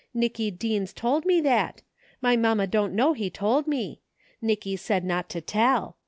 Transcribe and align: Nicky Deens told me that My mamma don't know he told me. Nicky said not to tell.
Nicky 0.15 0.49
Deens 0.49 0.93
told 0.93 1.27
me 1.27 1.41
that 1.41 1.83
My 2.23 2.35
mamma 2.35 2.65
don't 2.65 2.95
know 2.95 3.13
he 3.13 3.29
told 3.29 3.67
me. 3.67 4.01
Nicky 4.41 4.75
said 4.75 5.05
not 5.05 5.29
to 5.29 5.41
tell. 5.41 5.95